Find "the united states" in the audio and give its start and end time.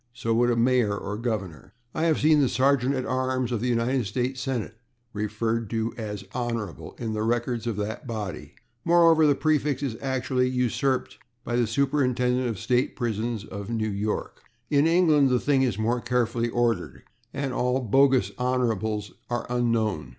3.61-4.41